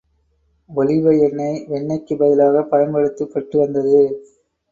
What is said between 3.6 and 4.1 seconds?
வந்தது.